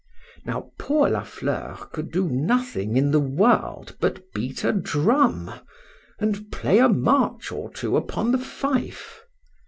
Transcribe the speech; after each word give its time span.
Now 0.45 0.71
poor 0.79 1.09
La 1.09 1.21
Fleur 1.21 1.77
could 1.93 2.11
do 2.11 2.27
nothing 2.27 2.97
in 2.97 3.11
the 3.11 3.19
world 3.19 3.95
but 3.99 4.33
beat 4.33 4.63
a 4.63 4.73
drum, 4.73 5.51
and 6.17 6.51
play 6.51 6.79
a 6.79 6.89
march 6.89 7.51
or 7.51 7.69
two 7.71 7.95
upon 7.95 8.31
the 8.31 8.39
fife. 8.39 9.21